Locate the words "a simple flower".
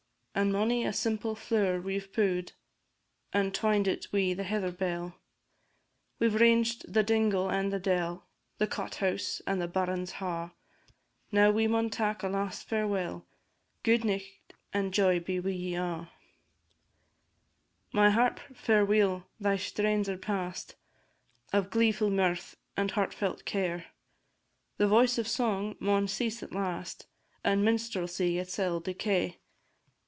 0.85-1.81